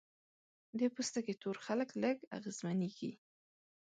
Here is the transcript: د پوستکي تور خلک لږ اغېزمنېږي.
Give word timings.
د 0.79 0.81
پوستکي 0.93 1.33
تور 1.41 1.57
خلک 1.65 1.89
لږ 2.03 2.17
اغېزمنېږي. 2.37 3.11